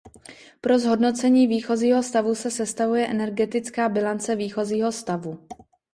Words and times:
Pro 0.61 0.79
zhodnocení 0.79 1.47
výchozího 1.47 2.03
stavu 2.03 2.35
se 2.35 2.51
sestavuje 2.51 3.07
energetická 3.07 3.89
bilance 3.89 4.35
výchozího 4.35 4.91
stavu. 4.91 5.47